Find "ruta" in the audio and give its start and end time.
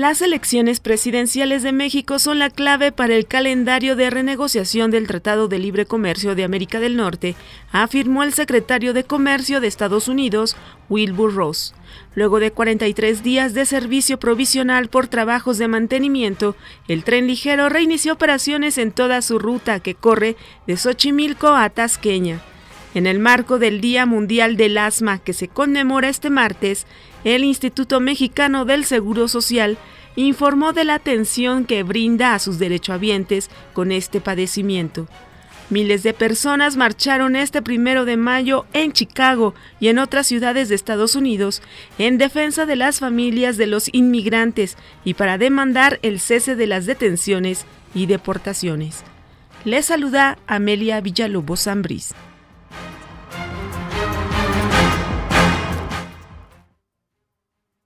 19.38-19.80